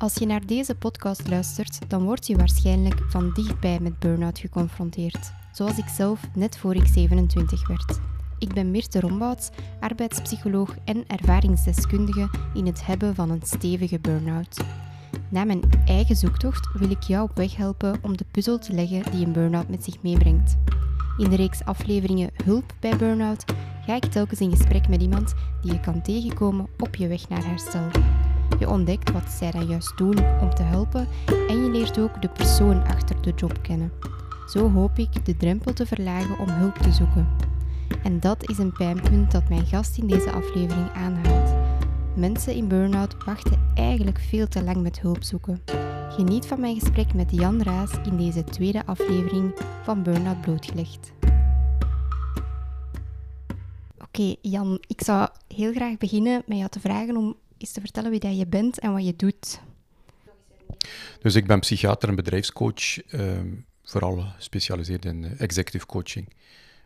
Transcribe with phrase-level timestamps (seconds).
[0.00, 5.32] Als je naar deze podcast luistert, dan word je waarschijnlijk van dichtbij met burn-out geconfronteerd,
[5.52, 8.00] zoals ik zelf net voor ik 27 werd.
[8.38, 9.50] Ik ben Mirte Rombouts,
[9.80, 14.56] arbeidspsycholoog en ervaringsdeskundige in het hebben van een stevige burn-out.
[15.28, 19.12] Na mijn eigen zoektocht wil ik jou op weg helpen om de puzzel te leggen
[19.12, 20.56] die een burn-out met zich meebrengt.
[21.16, 23.44] In de reeks afleveringen Hulp bij Burn-out
[23.86, 27.44] ga ik telkens in gesprek met iemand die je kan tegenkomen op je weg naar
[27.44, 27.86] herstel.
[28.58, 31.08] Je ontdekt wat zij dan juist doen om te helpen
[31.48, 33.92] en je leert ook de persoon achter de job kennen.
[34.48, 37.28] Zo hoop ik de drempel te verlagen om hulp te zoeken.
[38.02, 41.54] En dat is een pijnpunt dat mijn gast in deze aflevering aanhaalt.
[42.16, 45.62] Mensen in burn-out wachten eigenlijk veel te lang met hulp zoeken.
[46.08, 51.12] Geniet van mijn gesprek met Jan Raas in deze tweede aflevering van Burnout Blootgelegd.
[53.98, 58.10] Oké, Jan, ik zou heel graag beginnen met jou te vragen om eens te vertellen
[58.10, 59.60] wie dat je bent en wat je doet.
[61.20, 63.40] Dus ik ben psychiater en bedrijfscoach, eh,
[63.82, 66.32] vooral gespecialiseerd in eh, executive coaching.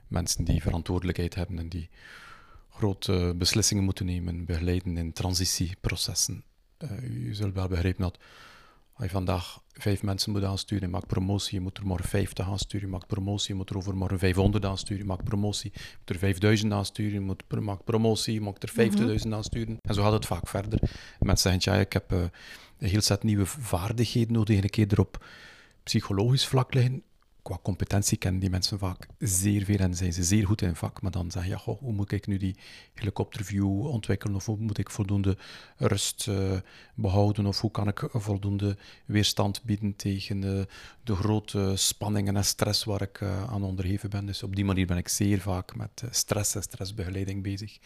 [0.09, 1.89] Mensen die verantwoordelijkheid hebben en die
[2.71, 6.45] grote beslissingen moeten nemen, begeleiden in transitieprocessen.
[6.79, 8.19] Uh, u zult wel begrijpen dat
[9.03, 12.47] als je vandaag vijf mensen moet aansturen, je maakt promotie, je moet er morgen vijftig
[12.47, 16.11] aansturen, je maakt promotie, je moet er overmorgen 500 aansturen, je maakt promotie, je moet
[16.11, 19.77] er 5000 aansturen, je moet, maakt promotie, je moet er 50.000 mm aansturen.
[19.81, 20.81] En zo gaat het vaak verder.
[21.19, 22.21] Mensen zeggen, ja, ik heb uh,
[22.79, 25.25] een heel set nieuwe vaardigheden nodig, een keer erop
[25.83, 27.03] psychologisch vlak liggen
[27.43, 31.03] qua competentie kennen die mensen vaak zeer veel en zijn ze zeer goed in vak.
[31.03, 32.57] Maar dan zeg je, goh, hoe moet ik nu die
[32.95, 34.35] helikopterview ontwikkelen?
[34.35, 35.37] Of hoe moet ik voldoende
[35.77, 36.53] rust uh,
[36.95, 37.47] behouden?
[37.47, 38.77] Of hoe kan ik voldoende
[39.07, 40.63] weerstand bieden tegen uh,
[41.05, 44.27] de grote spanningen en stress waar ik uh, aan onderheven ben?
[44.27, 47.79] Dus op die manier ben ik zeer vaak met stress en stressbegeleiding bezig.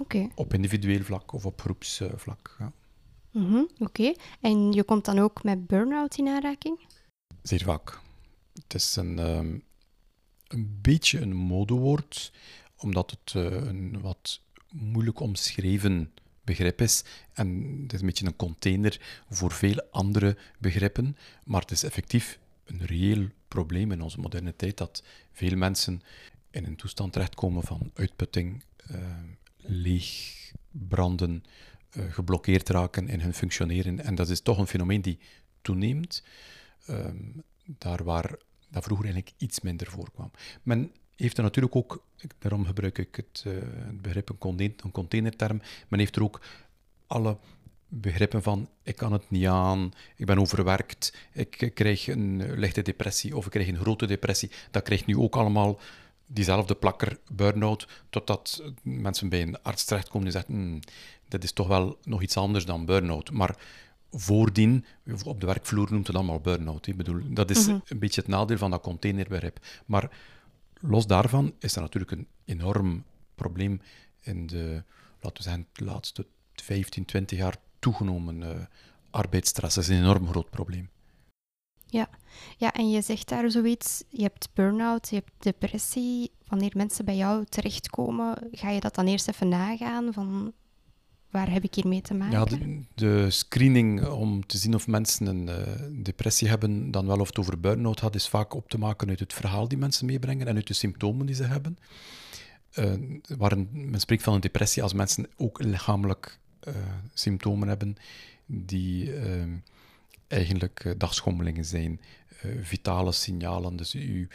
[0.00, 0.30] Okay.
[0.34, 2.56] Op individueel vlak of op groepsvlak.
[2.58, 2.72] Ja.
[3.32, 4.16] Mm -hmm, Oké, okay.
[4.40, 6.86] en je komt dan ook met burn-out in aanraking?
[7.42, 8.06] Zeer vaak.
[8.62, 9.62] Het is een, um,
[10.48, 12.32] een beetje een modewoord,
[12.76, 14.40] omdat het uh, een wat
[14.70, 16.12] moeilijk omschreven
[16.44, 17.04] begrip is.
[17.32, 21.16] En het is een beetje een container voor veel andere begrippen.
[21.44, 26.02] Maar het is effectief een reëel probleem in onze moderne tijd dat veel mensen
[26.50, 28.98] in een toestand terechtkomen van uitputting, uh,
[29.56, 30.36] leeg
[30.70, 31.42] branden,
[31.96, 34.04] uh, geblokkeerd raken in hun functioneren.
[34.04, 35.18] En dat is toch een fenomeen die
[35.62, 36.22] toeneemt.
[36.88, 38.38] Um, daar waar
[38.70, 40.30] dat vroeger eigenlijk iets minder voorkwam.
[40.62, 42.04] Men heeft er natuurlijk ook,
[42.38, 46.40] daarom gebruik ik het, uh, het begrip een, een containerterm, men heeft er ook
[47.06, 47.36] alle
[47.88, 53.36] begrippen van ik kan het niet aan, ik ben overwerkt, ik krijg een lichte depressie
[53.36, 54.50] of ik krijg een grote depressie.
[54.70, 55.80] Dat krijgt nu ook allemaal
[56.26, 60.80] diezelfde plakker burn-out, totdat mensen bij een arts terechtkomen die zeggen, hmm,
[61.28, 63.30] dat is toch wel nog iets anders dan burn-out.
[63.30, 63.56] Maar
[64.10, 64.84] voordien,
[65.24, 66.86] op de werkvloer noemt het allemaal burn-out.
[66.86, 67.78] Ik bedoel, dat is mhm.
[67.84, 69.66] een beetje het nadeel van dat containerbegrip.
[69.86, 70.10] Maar
[70.80, 73.04] los daarvan is er natuurlijk een enorm
[73.34, 73.80] probleem
[74.20, 74.82] in de,
[75.20, 78.50] laten we zeggen, de laatste 15, 20 jaar toegenomen uh,
[79.10, 79.74] arbeidsstress.
[79.74, 80.90] Dat is een enorm groot probleem.
[81.86, 82.08] Ja.
[82.56, 86.30] ja, en je zegt daar zoiets, je hebt burn-out, je hebt depressie.
[86.46, 90.52] Wanneer mensen bij jou terechtkomen, ga je dat dan eerst even nagaan van
[91.30, 92.38] waar heb ik hiermee te maken?
[92.38, 97.20] Ja, de, de screening om te zien of mensen een uh, depressie hebben, dan wel
[97.20, 100.06] of het over burn-out gaat, is vaak op te maken uit het verhaal die mensen
[100.06, 101.78] meebrengen en uit de symptomen die ze hebben.
[102.78, 102.92] Uh,
[103.36, 106.38] waar een, men spreekt van een depressie als mensen ook lichamelijk
[106.68, 106.74] uh,
[107.14, 107.96] symptomen hebben
[108.46, 109.12] die
[110.26, 112.00] eigenlijk dagschommelingen zijn,
[112.60, 113.76] vitale signalen.
[113.76, 114.28] Dus u,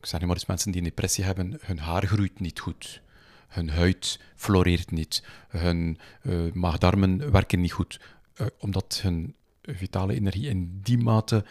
[0.00, 3.02] ik zeg nu maar eens, mensen die een depressie hebben, hun haar groeit niet goed
[3.48, 8.00] hun huid floreert niet, hun uh, maagdarmen werken niet goed,
[8.40, 11.44] uh, omdat hun vitale energie in die mate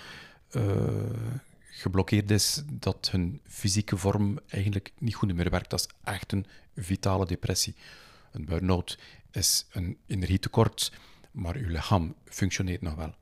[0.52, 0.64] uh,
[1.72, 5.70] geblokkeerd is dat hun fysieke vorm eigenlijk niet goed meer werkt.
[5.70, 7.76] Dat is echt een vitale depressie.
[8.32, 8.98] Een burn-out
[9.32, 10.92] is een energietekort,
[11.32, 13.16] maar uw lichaam functioneert nog wel.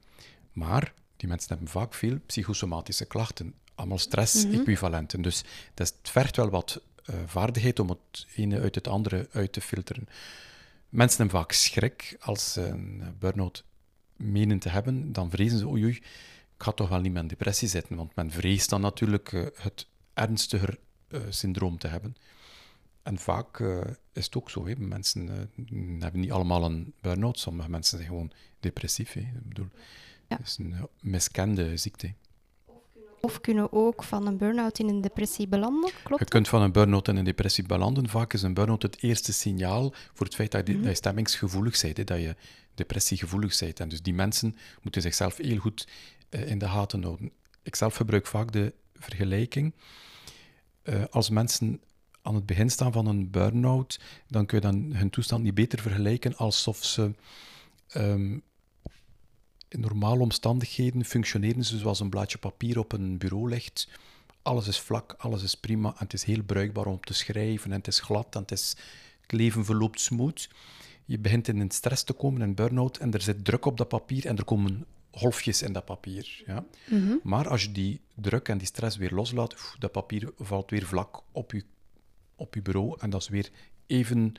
[0.51, 5.19] Maar die mensen hebben vaak veel psychosomatische klachten, allemaal stress-equivalenten.
[5.19, 5.27] Mhm.
[5.27, 5.43] Dus
[5.73, 10.07] dat vergt wel wat uh, vaardigheid om het ene uit het andere uit te filteren.
[10.89, 13.63] Mensen hebben vaak schrik als ze een burn-out
[14.15, 15.11] menen te hebben.
[15.11, 16.03] Dan vrezen ze, oei, oei, ik
[16.63, 17.95] ga toch wel niet met een depressie zitten.
[17.95, 20.79] Want men vreest dan natuurlijk uh, het ernstiger
[21.09, 22.15] uh, syndroom te hebben.
[23.03, 23.59] En vaak
[24.13, 24.67] is het ook zo.
[24.67, 24.75] Hè.
[24.75, 25.49] Mensen
[25.99, 27.39] hebben niet allemaal een burn-out.
[27.39, 29.13] Sommige mensen zijn gewoon depressief.
[29.13, 29.19] Hè.
[29.19, 29.69] Ik bedoel,
[30.27, 30.37] ja.
[30.37, 32.13] Het is een miskende ziekte
[33.25, 36.71] Of kunnen ook van een burn-out in een depressie belanden, klopt Je kunt van een
[36.71, 38.09] burn-out in een depressie belanden.
[38.09, 40.81] Vaak is een burn-out het eerste signaal voor het feit dat je, mhm.
[40.81, 42.35] dat je stemmingsgevoelig bent, dat je
[42.73, 43.79] depressiegevoelig bent.
[43.79, 45.87] En dus die mensen moeten zichzelf heel goed
[46.29, 47.31] uh, in de gaten houden.
[47.63, 49.73] Ik zelf gebruik vaak de vergelijking.
[50.83, 51.81] Uh, als mensen
[52.21, 55.79] aan het begin staan van een burn-out, dan kun je dan hun toestand niet beter
[55.79, 57.11] vergelijken alsof ze
[57.97, 58.43] um,
[59.67, 63.87] in normale omstandigheden functioneren ze zoals een blaadje papier op een bureau ligt.
[64.41, 67.77] Alles is vlak, alles is prima en het is heel bruikbaar om te schrijven en
[67.77, 68.75] het is glad en het, is,
[69.21, 70.49] het leven verloopt smooth.
[71.05, 73.87] Je begint in een stress te komen, een burn-out, en er zit druk op dat
[73.87, 76.43] papier en er komen golfjes in dat papier.
[76.45, 76.65] Ja?
[76.89, 77.15] Mhm.
[77.23, 81.21] Maar als je die druk en die stress weer loslaat, dat papier valt weer vlak
[81.31, 81.63] op je,
[82.35, 83.49] op je bureau en dat is weer
[83.87, 84.33] even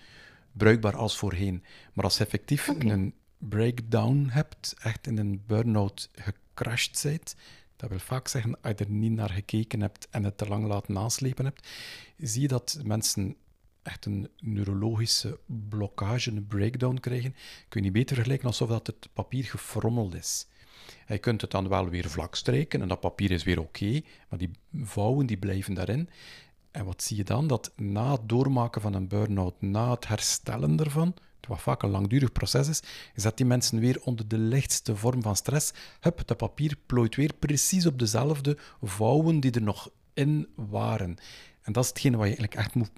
[0.53, 1.65] bruikbaar als voorheen.
[1.93, 7.37] Maar als effectief een breakdown hebt, echt in een burn-out gecrashed bent,
[7.77, 10.67] dat wil vaak zeggen, als je er niet naar gekeken hebt en het te lang
[10.67, 11.69] laten naslepen hebt,
[12.19, 13.37] zie je dat mensen
[13.83, 17.35] echt een neurologische blokkage, een breakdown krijgen.
[17.69, 20.47] Kun je niet beter vergelijken alsof dat het papier gefrommeld is.
[21.07, 24.39] je kunt het dan wel weer vlak strijken en dat papier is weer oké, maar
[24.39, 26.09] die vouwen die blijven daarin.
[26.71, 27.47] En wat zie je dan?
[27.47, 31.15] Dat na het doormaken van een burn-out, na het herstellen ervan,
[31.47, 32.83] wat vaak een langdurig proces is,
[33.15, 37.17] is dat die mensen weer onder de lichtste vorm van stress, hup, dat papier plooit
[37.17, 41.17] weer precies op dezelfde vouwen die er nog in waren.
[41.63, 42.91] En dat is hetgene wat je eigenlijk echt moet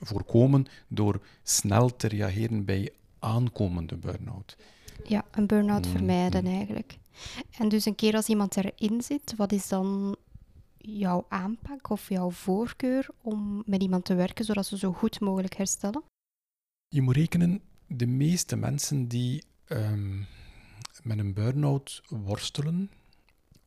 [0.00, 4.56] voorkomen door snel te reageren bij aankomende burn-out.
[5.04, 6.54] Ja, een burn-out mm, vermijden mm.
[6.54, 6.98] eigenlijk.
[7.58, 10.16] En dus een keer als iemand erin zit, wat is dan
[10.76, 15.54] jouw aanpak of jouw voorkeur om met iemand te werken zodat ze zo goed mogelijk
[15.54, 16.02] herstellen?
[16.88, 20.26] Je moet rekenen de meeste mensen die um,
[21.02, 22.90] met een burn-out worstelen,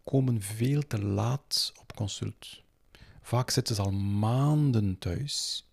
[0.04, 2.62] komen veel te laat op consult.
[3.22, 5.66] Vaak zitten ze al maanden thuis.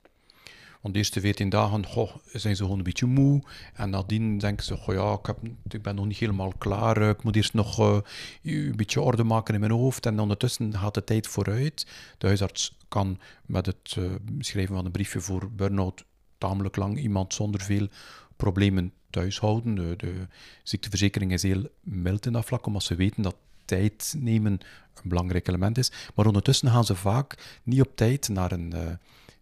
[0.80, 1.84] Want de eerste 14 dagen
[2.32, 3.42] zijn ze gewoon een beetje moe.
[3.74, 7.08] En nadien denken ze: goh, ja, ik, heb, ik ben nog niet helemaal klaar.
[7.08, 7.98] Ik moet eerst nog uh,
[8.42, 10.06] een beetje orde maken in mijn hoofd.
[10.06, 11.86] En ondertussen gaat de tijd vooruit.
[12.18, 16.04] De huisarts kan met het uh, schrijven van een briefje voor burn-out
[16.38, 17.88] tamelijk lang iemand zonder veel
[18.38, 19.74] problemen thuis houden.
[19.74, 20.26] De, de
[20.62, 24.52] ziekteverzekering is heel mild in dat vlak, omdat ze weten dat tijd nemen
[24.94, 25.92] een belangrijk element is.
[26.14, 28.90] Maar ondertussen gaan ze vaak niet op tijd naar een uh,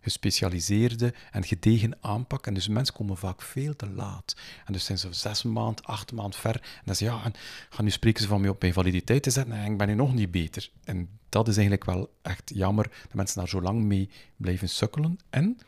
[0.00, 2.46] gespecialiseerde en gedegen aanpak.
[2.46, 4.36] En dus mensen komen vaak veel te laat.
[4.64, 6.54] En dus zijn ze zes maanden, acht maanden ver.
[6.54, 7.32] En dan zeggen ze, ja,
[7.78, 9.94] en nu spreken ze van mij op mijn validiteit te zetten en ik ben nu
[9.94, 10.70] nog niet beter.
[10.84, 15.18] En dat is eigenlijk wel echt jammer, dat mensen daar zo lang mee blijven sukkelen.
[15.30, 15.58] En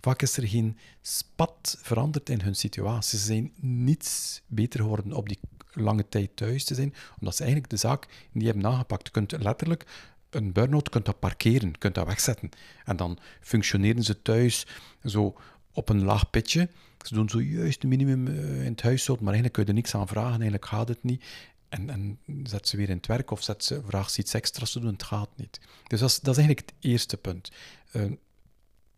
[0.00, 3.18] Vaak is er geen spat veranderd in hun situatie.
[3.18, 5.38] Ze zijn niets beter geworden op die
[5.72, 9.06] lange tijd thuis te zijn, omdat ze eigenlijk de zaak niet hebben nagepakt.
[9.06, 9.86] Je kunt letterlijk
[10.30, 12.50] een burn-out kunt dat parkeren, kunt dat wegzetten.
[12.84, 14.66] En dan functioneren ze thuis
[15.04, 15.36] zo
[15.72, 16.68] op een laag pitje.
[17.06, 19.94] Ze doen zojuist het minimum eh, in het huishouden, maar eigenlijk kun je er niks
[19.94, 21.24] aan vragen, eigenlijk gaat het niet.
[21.68, 24.72] En, en zet ze weer in het werk of zet ze, vraag ze iets extra's
[24.72, 25.60] te doen, het gaat niet.
[25.86, 27.50] Dus dat is, eigenlijk het eerste punt.
[27.92, 28.12] Uh,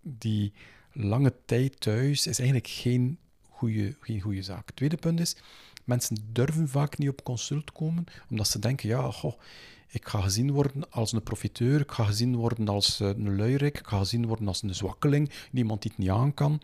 [0.00, 0.52] die
[0.92, 4.66] lange tijd thuis is eigenlijk geen goede, geen goede zaak.
[4.66, 5.36] Het tweede punt is,
[5.84, 9.40] mensen durven vaak niet op consult komen, omdat ze denken, ja, goh,
[9.88, 13.78] ik ga gezien worden als een profiteur, ik ga gezien worden als eh, een luierik,
[13.78, 16.60] ik ga gezien worden als een zwakkeling, iemand die het niet aan kan.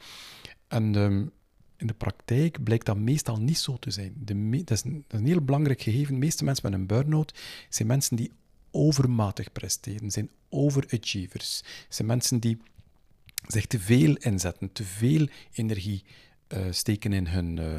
[0.69, 1.31] En um,
[1.76, 4.14] in de praktijk blijkt dat meestal niet zo te zijn.
[4.19, 6.12] De dat, is een, dat, is een, heel belangrijk gegeven.
[6.12, 7.35] De meeste mensen met een burn-out
[7.68, 8.33] zijn mensen die
[8.71, 12.59] overmatig presteren, zijn overachievers, zijn mensen die
[13.47, 16.05] zich te veel inzetten, te veel energie
[16.49, 17.75] uh, steken in, hun, uh,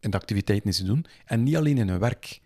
[0.00, 1.06] in de activiteiten die ze doen.
[1.24, 2.40] En niet alleen in hun werk.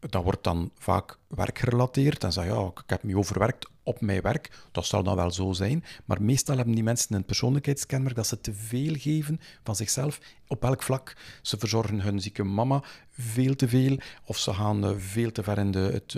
[0.00, 2.24] Dat wordt dan vaak werkgerelateerd.
[2.24, 4.50] En zeg ja, ik heb me overwerkt op mijn werk.
[4.72, 5.84] Dat zal dan wel zo zijn.
[6.04, 10.20] Maar meestal hebben die mensen een persoonlijkheidskenmerk dat ze te veel geven van zichzelf.
[10.46, 11.16] Op elk vlak.
[11.42, 13.98] Ze verzorgen hun zieke mama veel te veel.
[14.24, 16.16] Of ze gaan uh, veel te ver in de, het,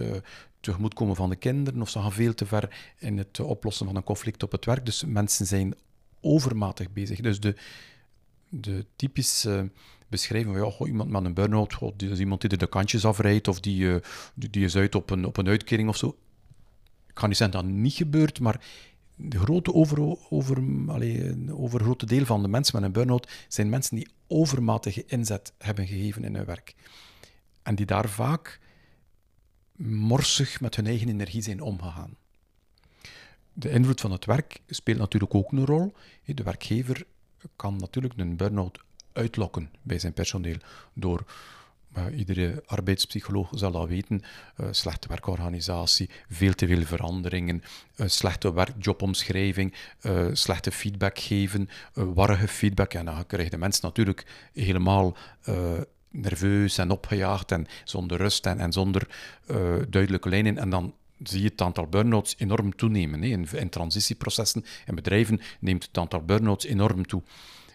[0.64, 4.04] tegemoetkomen van de kinderen of ze gaan veel te ver in het oplossen van een
[4.04, 4.84] conflict op het werk.
[4.84, 5.74] Dus mensen zijn
[6.20, 7.20] overmatig bezig.
[7.20, 7.54] Dus de,
[8.48, 9.70] de typische
[10.08, 13.60] beschrijving van ja, iemand met een burn-out, is iemand die er de kantjes afrijdt of
[13.60, 13.96] die, uh,
[14.34, 16.16] die, die, is uit op een, op een uitkering of zo.
[17.06, 18.60] Ik kan niet zeggen dat niet gebeurt, maar
[19.16, 20.62] de grote over, over,
[21.50, 25.86] over grote deel van de mensen met een burn-out zijn mensen die overmatige inzet hebben
[25.86, 26.74] gegeven in hun werk.
[27.62, 28.60] En die daar vaak
[29.76, 32.16] morsig met hun eigen energie zijn omgegaan.
[33.52, 35.94] De invloed van het werk speelt natuurlijk ook een rol.
[36.24, 37.06] De werkgever
[37.56, 38.78] kan natuurlijk een burn-out
[39.12, 40.56] uitlokken bij zijn personeel
[40.92, 41.24] door
[42.16, 44.22] iedere arbeidspsycholoog zal dat weten.
[44.60, 47.62] Uh, slechte werkorganisatie, veel te veel veranderingen,
[47.96, 52.94] uh, slechte werkjobomschrijving, uh, slechte feedback geven, warrige feedback.
[52.94, 55.16] En dan krijgen de mensen natuurlijk helemaal
[56.14, 59.08] nerveus en opgejaagd en zonder rust en, en zonder
[59.88, 60.58] duidelijke lijnen.
[60.58, 63.22] En dan zie je het aantal burn-outs enorm toenemen.
[63.22, 63.28] Hè.
[63.28, 67.22] In, in transitieprocessen en bedrijven neemt het aantal burn-outs enorm toe.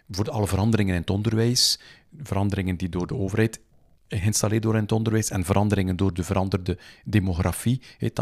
[0.10, 1.80] Voor alle veranderingen in het onderwijs,
[2.22, 3.60] veranderingen die door de overheid
[4.08, 8.20] geïnstalleerd worden in het onderwijs en veranderingen door de veranderde demografie, het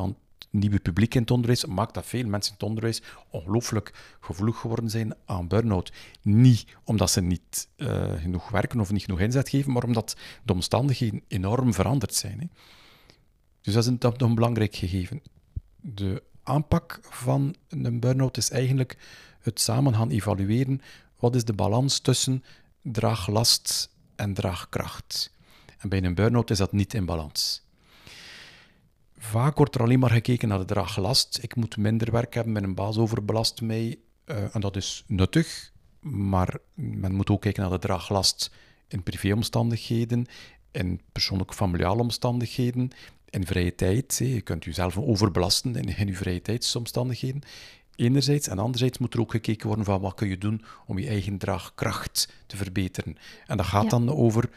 [0.57, 4.89] nieuwe publiek in het onderwijs, maakt dat veel mensen in het onderwijs ongelooflijk gevoelig geworden
[4.89, 5.91] zijn aan burn-out.
[6.21, 10.53] Niet omdat ze niet uh, genoeg werken of niet genoeg inzet geven, maar omdat de
[10.53, 12.39] omstandigheden enorm veranderd zijn.
[12.39, 12.47] Hè.
[13.61, 15.21] Dus dat is een, een belangrijk gegeven.
[15.81, 18.97] De aanpak van een burn-out is eigenlijk
[19.39, 20.81] het samen gaan evalueren.
[21.19, 22.43] Wat is de balans tussen
[22.81, 25.31] draaglast en draagkracht?
[25.77, 27.65] En bij een burn-out is dat niet in balans.
[29.17, 31.39] Vaak wordt er alleen maar gekeken naar de draaglast.
[31.41, 33.99] Ik moet minder werk hebben, mijn baas overbelast mij.
[34.25, 35.71] Uh, en dat is nuttig,
[36.01, 38.51] maar men moet ook kijken naar de draaglast
[38.87, 40.25] in privéomstandigheden,
[40.71, 42.89] in persoonlijke familiale omstandigheden,
[43.29, 44.17] in vrije tijd.
[44.17, 47.41] Je kunt jezelf overbelasten in, in je vrije tijdsomstandigheden.
[47.95, 51.07] Enerzijds en anderzijds moet er ook gekeken worden van wat kun je doen om je
[51.07, 53.17] eigen draagkracht te verbeteren.
[53.45, 54.49] En dat gaat dan over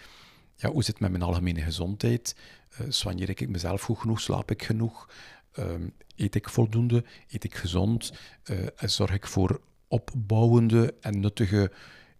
[0.60, 2.36] ja, hoe zit het met mijn algemene gezondheid?
[2.72, 4.20] Uh, soigneer ik mezelf goed genoeg?
[4.20, 5.08] Slaap ik genoeg?
[5.52, 7.04] Ehm, eet ik voldoende?
[7.28, 8.12] Eet ik gezond?
[8.50, 11.72] Uh, zorg ik voor opbouwende en nuttige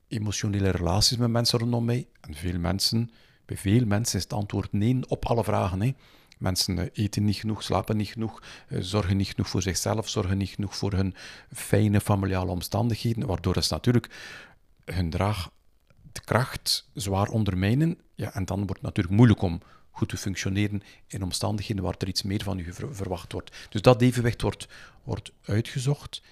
[0.08, 2.06] emotionele relaties met mensen rondom mij?
[2.20, 3.10] En veel mensen,
[3.44, 5.80] bij veel mensen is het antwoord nee op alle vragen.
[5.80, 5.94] Hè.
[6.38, 10.48] Mensen eh, eten niet genoeg, slapen niet genoeg, zorgen niet genoeg voor zichzelf, zorgen niet
[10.48, 11.14] genoeg voor hun
[11.52, 14.10] fijne familiale omstandigheden, waardoor ze natuurlijk
[14.84, 15.50] hun draag
[16.12, 17.98] de kracht zwaar ondermijnen.
[18.14, 22.08] Ja, en dan wordt het natuurlijk moeilijk om goed te functioneren in omstandigheden waar er
[22.08, 23.66] iets meer van u verwacht wordt.
[23.68, 24.68] Dus dat evenwicht wordt,
[25.02, 26.22] wordt uitgezocht.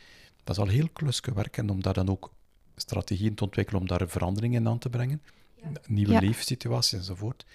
[0.44, 2.32] Dat is al heel klusje werk en om daar dan ook
[2.76, 5.22] strategieën te ontwikkelen om daar veranderingen in aan te brengen.
[5.86, 6.20] Nieuwe ja.
[6.20, 7.46] leefsituaties enzovoort.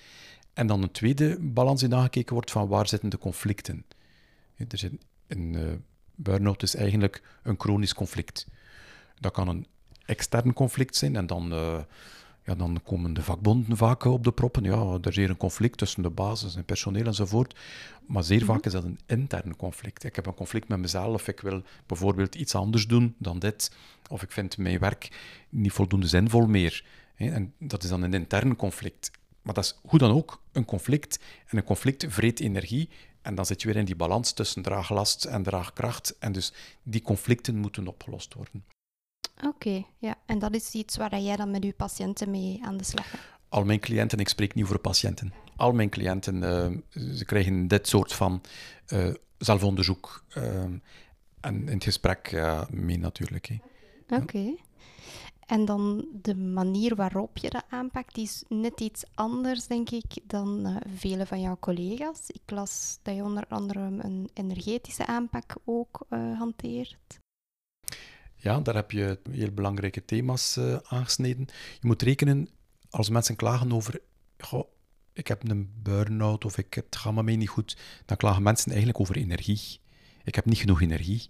[0.54, 3.86] En dan een tweede balans in aangekeken wordt van waar zitten de conflicten.
[4.56, 4.92] Er zit
[5.28, 5.72] een uh,
[6.16, 8.48] burn-out is eigenlijk een chronisch conflict.
[9.20, 9.68] Dat kan een
[10.06, 11.16] extern conflict zijn.
[11.16, 11.80] En dan, uh,
[12.46, 14.64] ja, dan komen de vakbonden vaak op de proppen.
[14.64, 17.60] Ja, er is hier een conflict tussen de basis en personeel enzovoort.
[18.08, 18.68] Maar zeer vaak mhm.
[18.68, 20.04] is dat een intern conflict.
[20.04, 21.28] Ik heb een conflict met mezelf.
[21.28, 23.76] Ik wil bijvoorbeeld iets anders doen dan dit.
[24.10, 25.12] Of ik vind mijn werk
[25.50, 26.86] niet voldoende zinvol meer.
[27.16, 29.12] En dat is dan een intern conflict.
[29.42, 31.20] Maar dat is hoe dan ook een conflict.
[31.48, 32.90] En een conflict vreet energie.
[33.22, 36.16] En dan zit je weer in die balans tussen draaglast en draagkracht.
[36.20, 38.64] En dus die conflicten moeten opgelost worden.
[39.42, 40.16] Oké, ja.
[40.26, 43.20] En dat is iets waar jij dan met je patiënten mee aan de slag gaat?
[43.50, 45.34] Al mijn cliënten, ik spreek niet over patiënten.
[45.56, 48.42] Al mijn cliënten, uh, ze krijgen dit soort van
[48.94, 50.82] uh, zelfonderzoek uh, en
[51.42, 53.58] in het gesprek mee natuurlijk.
[54.10, 54.56] Oké.
[55.46, 60.82] En dan de manier waarop je dat aanpakt, is net iets anders, denk ik, dan
[60.96, 62.24] vele van jouw collega's.
[62.28, 67.22] Ik las dat je onder andere een energetische aanpak ook hanteert.
[68.44, 71.46] Ja, daar heb je heel belangrijke thema's uh, aangesneden.
[71.80, 72.50] Je moet rekenen,
[72.90, 74.02] als mensen klagen over,
[74.38, 74.68] goh,
[75.14, 79.00] ik heb een burn-out of ik, het gaat met niet goed, dan klagen mensen eigenlijk
[79.00, 79.80] over energie.
[80.24, 81.30] Ik heb niet genoeg energie.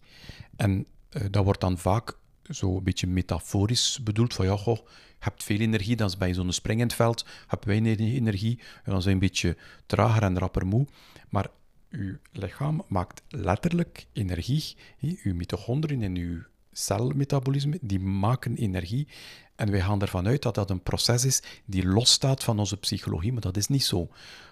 [0.56, 2.18] En uh, dat wordt dan vaak
[2.50, 6.34] zo een beetje metaforisch bedoeld, van ja, goh, je hebt veel energie, dan is bij
[6.34, 10.66] zo'n springend veld, heb weinig energie, en dan zijn je een beetje trager en rapper
[10.66, 10.88] moe.
[11.30, 11.48] Maar
[11.90, 14.76] uw lichaam maakt letterlijk energie.
[15.00, 16.44] Uw mitochondriën in uw
[16.74, 19.08] celmetabolisme, die maken energie.
[19.56, 23.32] En wij gaan ervan uit dat dat een proces is die losstaat van onze psychologie,
[23.32, 24.10] maar dat is niet zo.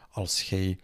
[0.09, 0.79] Als jij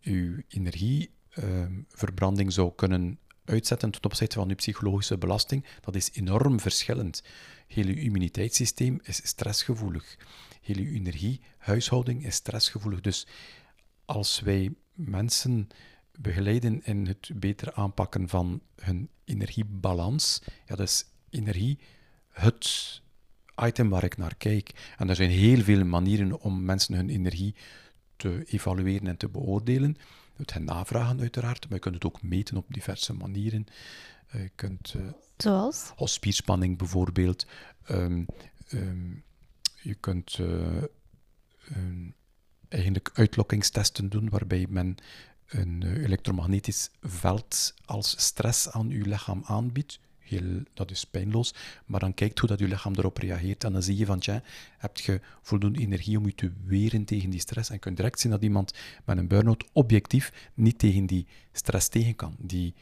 [0.00, 7.22] je energieverbranding zou kunnen uitzetten ten opzichte van je psychologische belasting, dat is enorm verschillend.
[7.66, 10.16] Heel je immuniteitssysteem is stressgevoelig.
[10.60, 13.00] Heel je energiehuishouding is stressgevoelig.
[13.00, 13.26] Dus
[14.04, 15.68] als wij mensen
[16.20, 20.42] begeleiden in het beter aanpakken van hun energiebalans.
[20.66, 21.78] Ja, dat is energie
[22.28, 23.00] het
[23.56, 24.94] item waar ik naar kijk.
[24.96, 27.54] En er zijn heel veel manieren om mensen hun energie
[28.16, 29.96] te evalueren en te beoordelen.
[29.98, 33.66] Je kunt hen navragen uiteraard, maar je kunt het ook meten op diverse manieren.
[34.34, 35.02] Uh, je kunt, uh,
[35.36, 35.92] Zoals?
[35.96, 37.46] spierspanning bijvoorbeeld.
[37.90, 38.26] Um,
[38.72, 39.24] um,
[39.82, 40.82] je kunt uh,
[41.76, 42.14] um,
[42.68, 44.96] eigenlijk uitlokkingstesten doen waarbij men
[45.48, 50.00] een eh, elektromagnetisch veld als stress aan uw lichaam aanbiedt.
[50.18, 51.54] heel, dat is pijnloos,
[51.86, 54.42] maar dan kijkt hoe dat je lichaam erop reageert en dan zie je van, tja,
[54.78, 58.20] heb je voldoende energie om je te weren tegen die stress en je kunt direct
[58.20, 58.74] zien dat iemand
[59.04, 62.36] met een burn-out objectief niet tegen die stress tegen kan.
[62.38, 62.74] Die,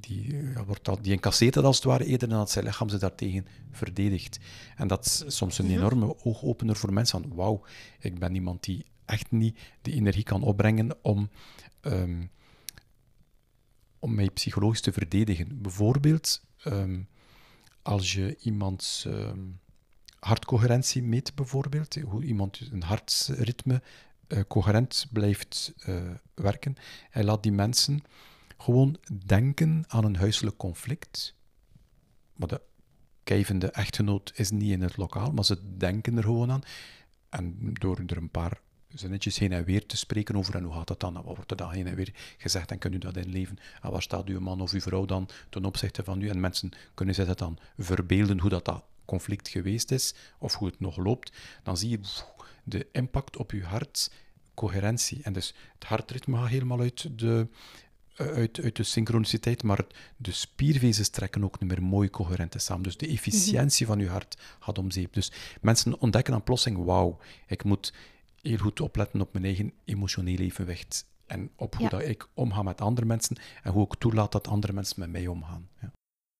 [0.00, 2.98] die, ja, wordt al, die incasseert als het ware eerder dan dat zijn lichaam ze
[2.98, 4.38] daartegen verdedigt.
[4.76, 7.64] En dat is soms een enorme oogopener voor mensen van, wauw,
[7.98, 11.30] ik ben iemand die echt niet de energie kan opbrengen om...
[11.82, 12.30] Um,
[13.98, 15.62] om mij psychologisch te verdedigen.
[15.62, 17.00] Bijvoorbeeld, ehm,
[17.82, 19.60] als je iemands um,
[20.18, 23.82] hartcoherentie meet, bijvoorbeeld, hoe iemand een hartritme
[24.28, 26.76] uh, coherent blijft uh, werken,
[27.10, 28.02] hij laat die mensen
[28.62, 31.34] gewoon denken aan een huiselijk conflict.
[32.36, 32.60] Maar de
[33.24, 36.62] kijvende echtgenoot is niet in het lokaal, maar ze denken er gewoon aan.
[37.28, 40.86] En door er een paar zinnetjes heen en weer te spreken over en hoe gaat
[40.86, 41.12] dat dan?
[41.12, 43.58] wat wordt er dan heen en weer gezegd en kunt u dat inleven?
[43.80, 46.28] En waar staat uw man of uw vrouw dan ten opzichte van u?
[46.28, 50.68] En mensen kunnen zich dat dan verbeelden hoe dat, dat conflict geweest is of hoe
[50.68, 51.32] het nog loopt.
[51.62, 52.00] Dan zie je
[52.64, 54.10] de impact op uw hart,
[54.54, 55.22] coherentie.
[55.22, 57.48] En dus het hartritme gaat helemaal uit de,
[58.16, 59.84] uit, uit de synchroniciteit, maar
[60.16, 62.82] de spiervezels trekken ook niet meer mooi coherent samen.
[62.82, 65.12] Dus de efficiëntie van je hart gaat om zeep.
[65.12, 67.92] Dus mensen ontdekken aan plossing, wauw, ik moet
[68.40, 71.06] heel goed opletten op mijn eigen emotioneel evenwicht.
[71.26, 74.72] En op hoe dat ik omga met andere mensen en hoe ik toelaat dat andere
[74.72, 75.68] mensen met mij omgaan.
[75.80, 75.92] Ja.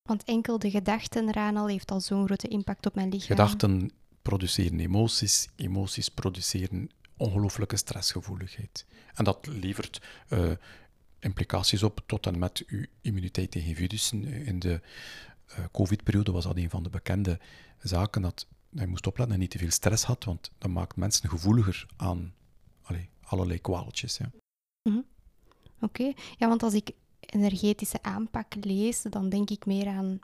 [0.03, 3.37] Want enkel de gedachten eraan al heeft al zo'n grote impact op mijn lichaam.
[3.37, 3.91] Gedachten
[4.23, 8.87] produceren emoties, emoties produceren ongelooflijke stressgevoeligheid.
[9.15, 10.51] En dat levert uh,
[11.23, 14.25] implicaties op tot en met uw immuniteit tegen virussen.
[14.25, 14.81] In de
[15.51, 17.39] uh, COVID-periode was dat een van de bekende
[17.79, 21.29] zaken dat hij moest opletten en niet te veel stress had, want dat maakt mensen
[21.29, 22.35] gevoeliger aan
[22.83, 24.17] allee, allerlei kwaaltjes.
[24.17, 24.31] Ja.
[24.83, 25.05] Mm
[25.81, 30.19] Oké, ja, want als ik energetische aanpak lees, dan denk ik meer aan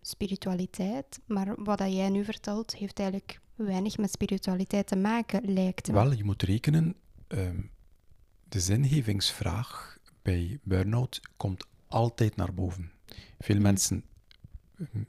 [0.00, 1.20] spiritualiteit.
[1.26, 5.92] Maar wat dat jij nu vertelt, heeft eigenlijk weinig met spiritualiteit te maken, lijkt me.
[5.92, 6.94] Wel, je moet rekenen,
[7.28, 7.50] uh,
[8.48, 12.90] de zingevingsvraag bij burn-out komt altijd naar boven.
[13.38, 14.04] Veel mensen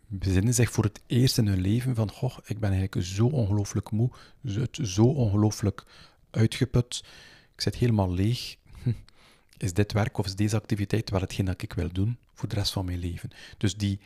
[0.07, 3.91] bezinnen zich voor het eerst in hun leven van, goh, ik ben eigenlijk zo ongelooflijk
[3.91, 4.09] moe,
[4.71, 5.85] zo ongelooflijk
[6.29, 7.03] uitgeput,
[7.55, 8.55] ik zit helemaal leeg.
[9.57, 12.55] Is dit werk of is deze activiteit wel hetgeen dat ik wil doen voor de
[12.55, 13.29] rest van mijn leven?
[13.57, 13.99] Dus die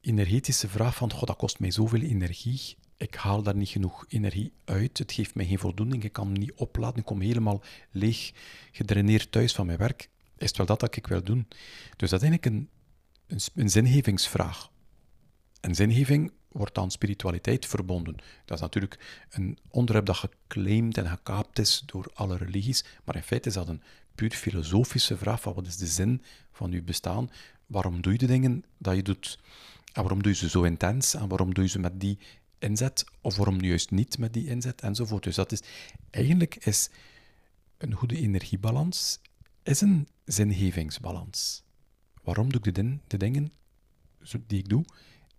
[0.00, 4.52] energetische vraag van, goh, dat kost mij zoveel energie, ik haal daar niet genoeg energie
[4.64, 8.32] uit, het geeft mij geen voldoening, ik kan me niet opladen, ik kom helemaal leeg,
[8.72, 11.46] gedraineerd thuis van mijn werk, is het wel dat dat ik wil doen?
[11.96, 12.68] Dus dat is eigenlijk een
[13.30, 14.70] een, een zingevingsvraag.
[15.60, 18.16] En zingeving wordt aan spiritualiteit verbonden.
[18.44, 23.22] Dat is natuurlijk een onderwerp dat geclaimd en gekaapt is door alle religies, maar in
[23.22, 23.82] feite is dat een
[24.14, 27.30] puur filosofische vraag van wat is de zin van je bestaan?
[27.66, 29.38] Waarom doe je de dingen dat je doet?
[29.92, 31.14] En waarom doe je ze zo intens?
[31.14, 32.18] En waarom doe je ze met die
[32.60, 33.04] inzet?
[33.20, 34.80] Of waarom nu juist niet met die inzet?
[34.80, 35.22] Enzovoort.
[35.22, 35.62] Dus dat is,
[36.10, 36.90] eigenlijk is
[37.78, 39.18] een goede energiebalans
[39.62, 41.62] is een zingevingsbalans.
[42.22, 43.52] Waarom doe ik de, de dingen
[44.46, 44.84] die ik doe?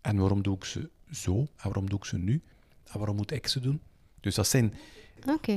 [0.01, 1.37] En waarom doe ik ze zo?
[1.39, 2.43] En waarom doe ik ze nu?
[2.83, 3.81] En waarom moet ik ze doen?
[4.19, 4.73] Dus dat zijn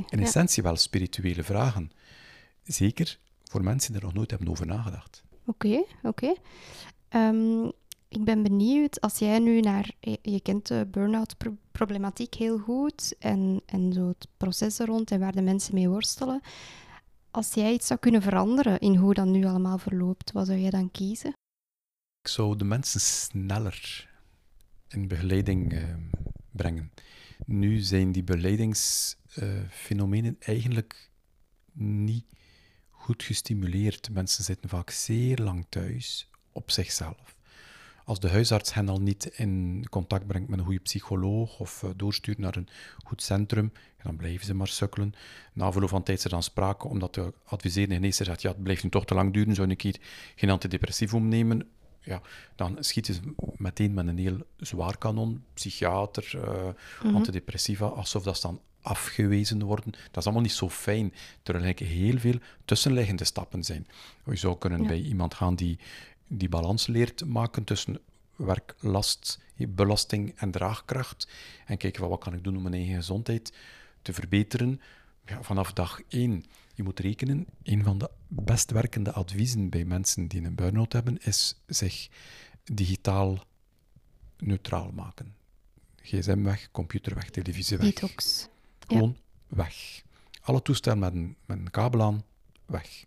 [0.09, 1.91] in essentie wel spirituele vragen.
[2.63, 5.23] Zeker voor mensen die er nog nooit hebben over nagedacht.
[5.45, 6.33] Oké, oké.
[7.09, 7.69] Ehm,
[8.07, 9.91] ik ben benieuwd, als jij nu naar...
[10.21, 11.35] Je, kent de burn-out
[11.71, 15.89] problematiek heel goed en, en zo het proces er rond en waar de mensen mee
[15.89, 16.41] worstelen.
[17.31, 20.69] Als jij iets zou kunnen veranderen in hoe dat nu allemaal verloopt, wat zou jij
[20.69, 21.33] dan kiezen?
[22.21, 24.09] Ik zou de mensen sneller
[24.87, 25.95] in begeleiding uh,
[26.51, 26.91] brengen.
[27.45, 31.11] Nu zijn die begeleidingsfenomenen uh, eigenlijk
[31.73, 32.25] niet
[32.89, 34.11] goed gestimuleerd.
[34.11, 37.35] Mensen zitten vaak zeer lang thuis op zichzelf
[38.05, 41.89] als de huisarts hen al niet in contact brengt met een goede psycholoog of uh,
[41.95, 42.67] doorstuurt naar een
[43.03, 43.71] goed centrum,
[44.03, 45.13] dan blijven ze maar sukkelen.
[45.53, 48.63] Na verloop van tijd is er dan sprake, omdat de adviserende geneesheer zegt, ja, het
[48.63, 49.97] blijft nu toch te lang duren, zou ik hier
[50.35, 51.67] geen antidepressief omnemen?
[51.99, 52.21] Ja,
[52.55, 53.21] dan schieten ze
[53.55, 59.91] meteen met een heel zwaar kanon, psychiater, uh, antidepressiva, alsof dat dan afgewezen worden.
[59.91, 61.13] Dat is allemaal niet zo fijn,
[61.43, 63.87] terwijl er heel veel tussenliggende stappen zijn.
[64.25, 65.79] Je zou kunnen bij iemand gaan die
[66.27, 67.99] die balans leert maken tussen
[68.35, 71.27] werklast, belasting en draagkracht.
[71.65, 73.53] En kijken van wat kan ik doen om mijn eigen gezondheid
[74.01, 74.81] te verbeteren.
[75.25, 76.43] Ja, vanaf dag één.
[76.73, 81.17] Je moet rekenen, een van de best werkende adviezen bij mensen die een burn-out hebben,
[81.17, 82.09] is zich
[82.63, 83.43] digitaal
[84.37, 85.35] neutraal maken.
[86.01, 87.93] GSM weg, computer weg, televisie weg.
[87.93, 88.47] Detox.
[88.87, 90.03] Gewoon weg.
[90.41, 92.23] Alle toestellen met een, met een kabel aan,
[92.65, 93.05] weg.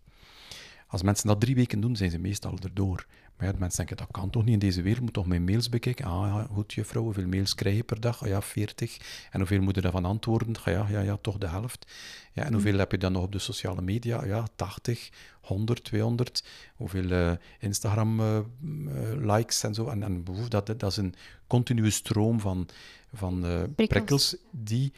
[0.89, 3.05] Als mensen dat drie weken doen, zijn ze meestal erdoor.
[3.37, 5.69] Maar ja, mensen denken, dat kan toch niet in deze wereld, moet toch mijn mails
[5.69, 6.05] bekijken.
[6.05, 8.23] Ah ja, goed juffrouw, hoeveel mails krijg je per dag?
[8.23, 8.97] Ah ja, 40.
[9.31, 10.55] En hoeveel moet je daarvan antwoorden?
[10.55, 11.91] Ah, ja, ja, ja, toch de helft.
[12.33, 14.17] Ja, en hoeveel heb je dan nog op de sociale media?
[14.17, 15.09] Ah, ja, 80,
[15.41, 16.43] 100, 200.
[16.75, 19.87] Hoeveel uh, Instagram-likes uh, en zo.
[19.87, 21.15] En, en dat, dat is een
[21.47, 22.67] continue stroom van,
[23.13, 23.87] van uh, prikkels.
[23.87, 24.35] prikkels.
[24.51, 24.93] die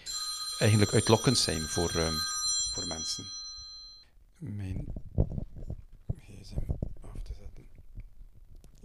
[0.60, 1.92] eigenlijk uitlokkend zijn voor,
[2.74, 3.24] voor mensen.
[4.38, 4.86] Mijn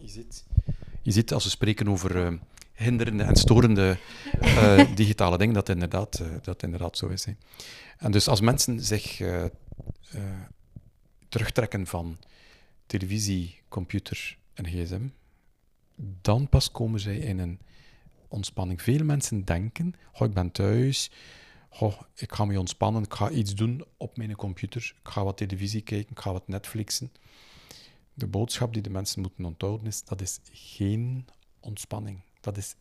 [0.06, 0.44] Je ziet,
[1.02, 2.38] je ziet als we spreken over uh,
[2.72, 3.98] hinderende en storende
[4.42, 7.24] uh, digitale dingen, dat inderdaad, uh, dat inderdaad zo is.
[7.24, 7.32] Hè.
[7.98, 9.22] En dus als mensen zich
[11.28, 12.18] terugtrekken van
[12.86, 15.08] televisie, computer en gsm,
[16.20, 17.58] dan pas komen zij in een
[18.28, 18.82] ontspanning.
[18.82, 21.10] Veel mensen denken, oh, ik ben thuis,
[21.78, 25.36] oh, ik ga me ontspannen, ik ga iets doen op mijn computer, ik ga wat
[25.36, 27.10] televisie kijken, ik ga wat Netflixen
[28.16, 31.26] de boodschap die de mensen moeten onthouden is, dat is geen
[31.60, 32.20] ontspanning.
[32.40, 32.74] Dat is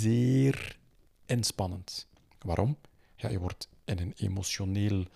[0.00, 0.78] zeer
[1.26, 2.08] inspannend.
[2.38, 2.76] Waarom?
[3.16, 5.06] Ja, je wordt in een emotioneel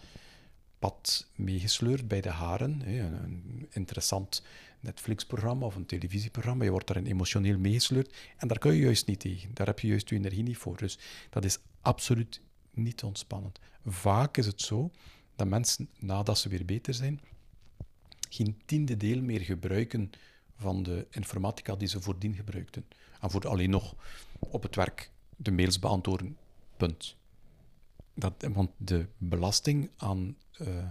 [0.78, 2.88] pad meegesleurd bij de haren.
[2.88, 4.42] Een interessant
[4.80, 6.64] Netflix-programma of een televisieprogramma.
[6.64, 9.54] Je wordt daarin emotioneel meegesleurd en daar kun je juist niet tegen.
[9.54, 10.76] Daar heb je juist je energie niet voor.
[10.76, 10.98] Dus
[11.30, 13.58] dat is absoluut niet ontspannend.
[13.84, 14.90] Vaak is het zo
[15.34, 17.20] dat mensen, nadat ze weer beter zijn,
[18.28, 20.10] geen tiende deel meer gebruiken
[20.56, 22.86] van de informatica die ze voordien gebruikten.
[23.20, 23.94] En voor alleen nog
[24.38, 26.36] op het werk de mails beantwoorden.
[26.76, 27.16] Punt.
[28.14, 30.88] Dat, want de belasting aan uh,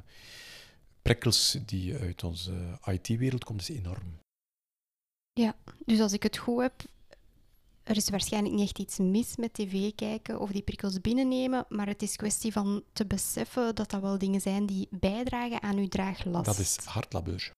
[1.02, 4.19] prikkels die uit onze IT-wereld komt, is enorm.
[5.34, 6.84] Ja, dus als ik het goed heb,
[7.86, 11.88] er is waarschijnlijk niet echt iets mis met tv kijken of die prikkels binnennemen, maar
[11.88, 15.88] het is kwestie van te beseffen dat dat wel dingen zijn die bijdragen aan uw
[15.88, 16.45] draaglast.
[16.45, 17.52] Dat is hardlabeur.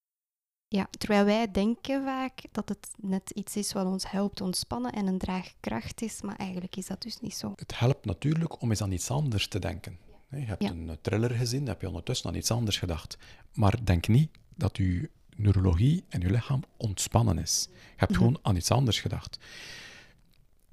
[0.67, 5.07] Ja, terwijl wij denken vaak dat het net iets is wat ons helpt ontspannen en
[5.07, 7.53] een draagkracht is, maar eigenlijk is dat dus niet zo.
[7.55, 9.97] Het helpt natuurlijk om eens aan iets anders te denken.
[10.29, 13.17] Je hebt een thriller gezien, heb je ondertussen aan iets anders gedacht.
[13.53, 17.67] Maar denk niet dat uw neurologie en uw lichaam ontspannen is.
[17.71, 18.19] Je hebt mhm.
[18.19, 19.37] gewoon aan iets anders gedacht.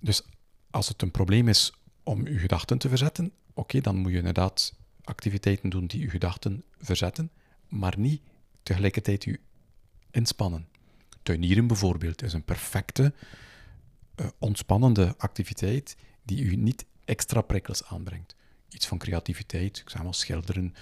[0.05, 0.23] Dus
[0.71, 4.75] als het een probleem is om je gedachten te verzetten, oké, dan moet je inderdaad
[5.05, 7.31] activiteiten doen die je gedachten verzetten,
[7.69, 8.23] maar niet
[8.62, 9.40] tegelijkertijd je
[10.11, 10.69] inspannen.
[11.23, 13.14] Tuinieren bijvoorbeeld is een perfecte,
[14.17, 18.37] uh, ontspannende activiteit die u niet extra prikkels aanbrengt.
[18.69, 20.75] Iets van creativiteit, ik zeg maar schilderen,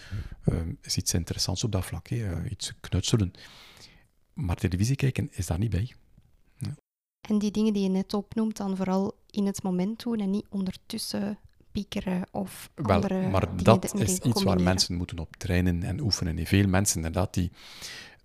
[0.45, 3.33] uh, is iets interessants op dat vlak, uh, iets knutselen.
[4.33, 5.95] Maar televisie kijken is daar niet bij.
[7.29, 10.47] En die dingen die je net opnoemt, dan vooral in het moment doen en niet
[10.49, 11.39] ondertussen
[11.73, 16.39] piekeren of Wel, andere Maar dat is iets waar mensen moeten op trainen en oefenen.
[16.39, 17.51] En veel mensen inderdaad die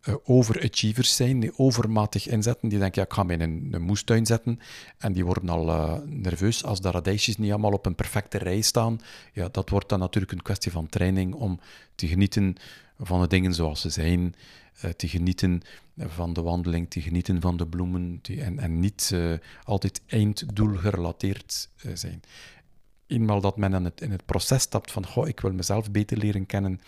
[0.08, 3.82] uh, overachievers zijn, die overmatig inzetten, die denken, ja, ik ga me in een, een
[3.82, 4.60] moestuin zetten
[4.98, 8.62] en die worden al uh, nerveus als de radijsjes niet allemaal op een perfecte rij
[8.62, 9.00] staan.
[9.34, 11.60] Ja, dat wordt dan natuurlijk een kwestie van training om
[11.96, 12.56] te genieten
[12.98, 14.36] van de dingen zoals ze zijn,
[14.86, 15.62] uh, te genieten
[15.98, 19.34] van de wandeling, te genieten van de bloemen en, en niet uh,
[19.64, 22.22] altijd einddoel gerelateerd uh, zijn.
[23.08, 26.18] Eenmaal dat men in het, in het proces stapt van goh, ik wil mezelf beter
[26.18, 26.80] leren kennen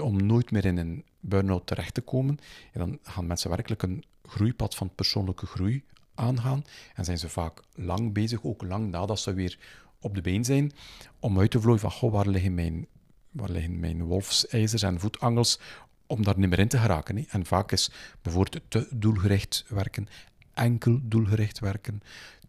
[0.00, 2.38] om nooit meer in een burn-out terecht te komen,
[2.72, 6.64] dan gaan mensen werkelijk een groeipad van persoonlijke groei aangaan
[6.94, 9.58] en zijn ze vaak lang bezig, ook lang nadat ze weer
[10.00, 10.72] op de been zijn,
[11.18, 12.86] om uit te vlooien van goh, waar liggen mijn
[13.30, 15.58] waar liggen mijn wolfsijzers en voetangels
[16.06, 17.16] om daar niet meer in te geraken.
[17.16, 17.24] Hè.
[17.28, 17.90] En vaak is
[18.22, 20.08] bijvoorbeeld te doelgericht werken,
[20.54, 22.00] enkel doelgericht werken,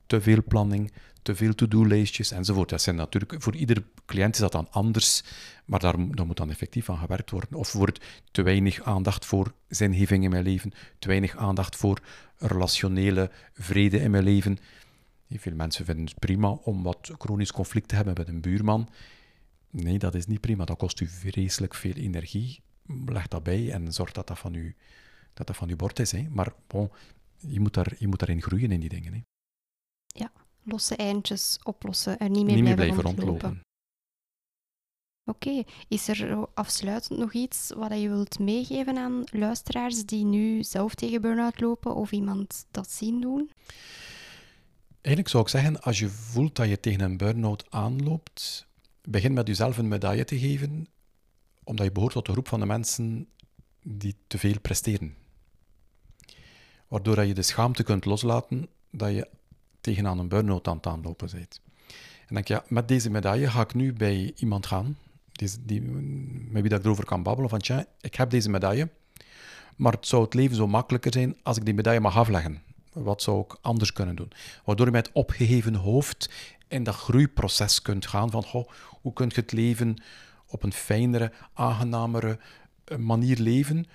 [0.05, 0.91] te veel planning,
[1.21, 2.69] te veel to-do-lijstjes enzovoort.
[2.69, 5.23] Dat zijn natuurlijk, voor ieder cliënt is dat dan anders,
[5.65, 7.53] maar daar, daar moet dan effectief aan gewerkt worden.
[7.53, 11.99] Of wordt te weinig aandacht voor zingeving in mijn leven, te weinig aandacht voor
[12.37, 14.59] relationele vrede in mijn leven.
[15.29, 18.89] Veel mensen vinden het prima om wat chronisch conflict te hebben met een buurman.
[19.71, 20.65] Nee, dat is niet prima.
[20.65, 22.61] Dat kost u vreselijk veel energie
[23.05, 24.73] leg dat bij en zorg dat dat van je,
[25.33, 26.11] dat dat van uw bord is.
[26.11, 26.27] Hè.
[26.29, 26.91] Maar bon,
[27.37, 29.13] je, moet daar, je moet daarin groeien in die dingen.
[29.13, 29.21] Hè.
[30.05, 30.31] Ja,
[30.63, 33.61] losse eindjes oplossen en niet meer, niet meer blijven, rondlopen.
[35.25, 40.95] Oké, is er afsluitend nog iets wat je wilt meegeven aan luisteraars die nu zelf
[40.95, 43.51] tegen burn-out lopen of iemand dat zien doen?
[44.91, 48.67] Eigenlijk zou ik zeggen, als je voelt dat je tegen een burn-out aanloopt,
[49.11, 50.87] begin met jezelf een medaille te geven
[51.63, 53.27] omdat je behoort tot de groep van de mensen
[53.83, 55.15] die te veel presteren.
[56.87, 59.27] Waardoor je de schaamte kunt loslaten dat je
[59.81, 61.61] tegenaan een burn-out aan het aanlopen bent.
[62.27, 64.97] En denk je, ja, met deze medaille ga ik nu bij iemand gaan,
[65.31, 68.89] die, die, met wie dat ik erover kan babbelen, van tja, ik heb deze medaille,
[69.75, 72.61] maar het zou het leven zo makkelijker zijn als ik die medaille mag afleggen.
[72.93, 74.31] Wat zou ik anders kunnen doen?
[74.65, 76.29] Waardoor je met opgeheven hoofd
[76.71, 78.69] in dat groeiproces kunt gaan van goh,
[79.01, 80.01] hoe kun je het leven
[80.47, 82.39] op een fijnere, aangenamere
[82.83, 83.85] eh, manier leven,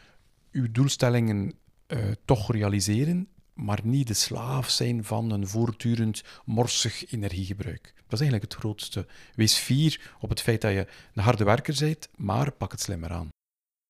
[0.53, 1.53] uw doelstellingen
[1.87, 7.95] uh, toch realiseren, maar niet de slaaf zijn van een voortdurend morsig energiegebruik.
[7.95, 9.07] Dat is eigenlijk het grootste.
[9.35, 13.11] Wees fier op het feit dat je een harde werker bent, maar pak het slimmer
[13.11, 13.29] aan.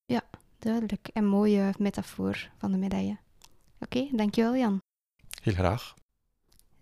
[0.04, 0.22] Ja,
[0.58, 1.08] duidelijk.
[1.12, 3.18] En mooie metafoor van de medaille.
[3.80, 4.78] Oké, dankjewel Jan.
[5.42, 5.94] Heel graag.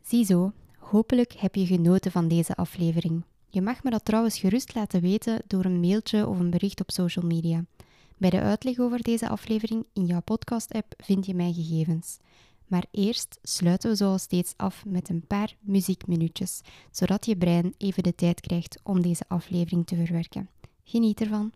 [0.02, 0.52] Ziezo,
[0.90, 3.24] hopelijk heb je genoten van deze aflevering.
[3.48, 6.90] Je mag me dat trouwens gerust laten weten door een mailtje of een bericht op
[6.90, 7.64] social media.
[8.16, 12.18] Bij de uitleg over deze aflevering in jouw podcast-app vind je mijn gegevens.
[12.66, 18.02] Maar eerst sluiten we zoals steeds af met een paar muziekminuutjes, zodat je brein even
[18.02, 20.48] de tijd krijgt om deze aflevering te verwerken.
[20.84, 21.52] Geniet ervan.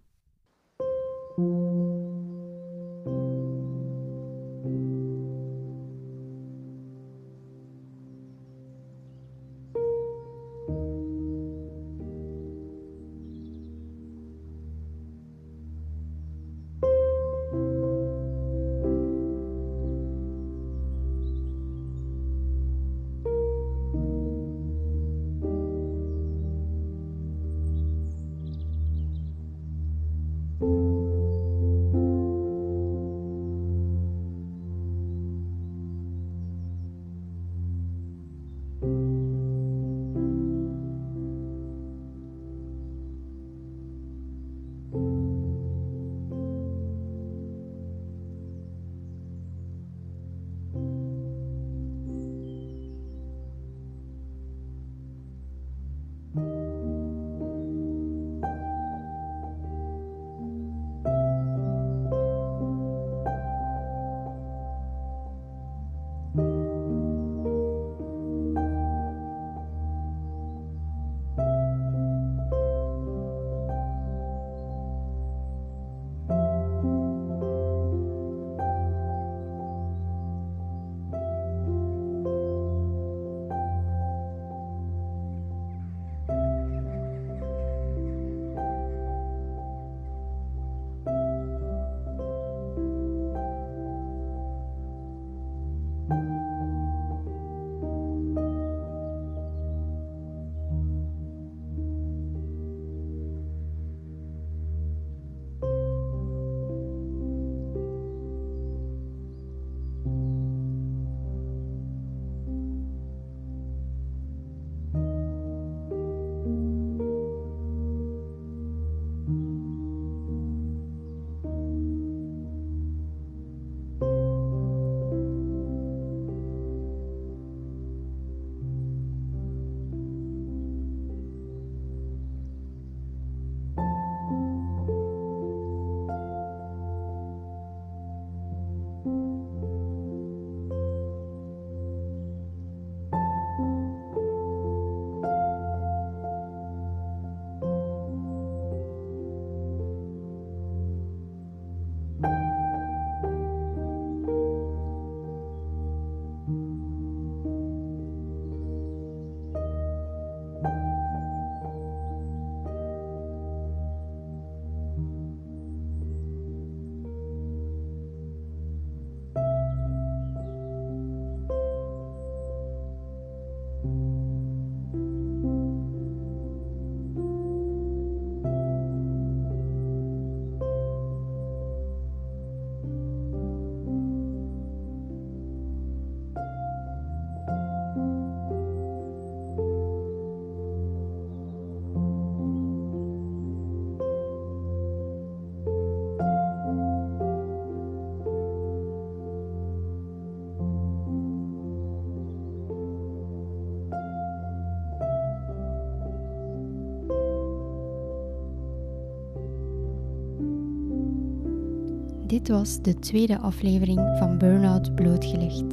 [212.39, 215.65] Dit was de tweede aflevering van Burnout Blootgelegd.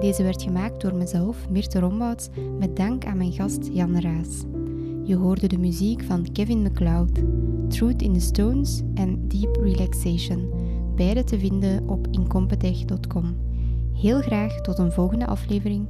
[0.00, 2.28] Deze werd gemaakt door mezelf, Mirte Rombouts,
[2.58, 4.42] met dank aan mijn gast Jan Raas.
[5.04, 7.10] Je hoorde de muziek van Kevin MacLeod,
[7.68, 10.50] Truth in the Stones en Deep Relaxation,
[10.96, 13.36] beide te vinden op incompetech.com.
[13.94, 15.86] Heel graag tot een volgende aflevering.